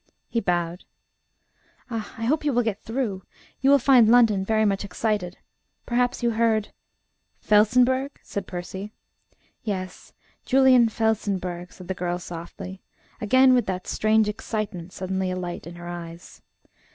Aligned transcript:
He 0.27 0.39
bowed. 0.41 0.85
"Ah! 1.91 2.15
I 2.17 2.25
hope 2.25 2.43
you 2.43 2.51
will 2.53 2.63
get 2.63 2.81
through. 2.81 3.21
You 3.59 3.69
will 3.69 3.77
find 3.77 4.09
London 4.09 4.43
very 4.43 4.65
much 4.65 4.83
excited. 4.83 5.37
Perhaps 5.85 6.23
you 6.23 6.31
heard" 6.31 6.73
"Felsenburgh?" 7.47 8.09
said 8.23 8.47
Percy. 8.47 8.93
"Yes. 9.61 10.11
Julian 10.43 10.89
Felsenburgh," 10.89 11.71
said 11.71 11.87
the 11.87 11.93
girl 11.93 12.17
softly, 12.17 12.81
again 13.21 13.53
with 13.53 13.67
that 13.67 13.85
strange 13.85 14.27
excitement 14.27 14.91
suddenly 14.91 15.29
alight 15.29 15.67
in 15.67 15.75
her 15.75 15.87
eyes. 15.87 16.41